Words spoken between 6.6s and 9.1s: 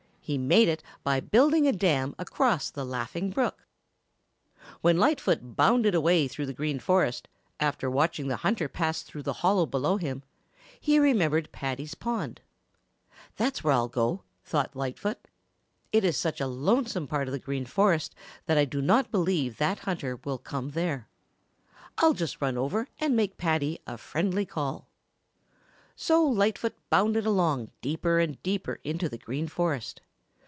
Forest, after watching the hunter pass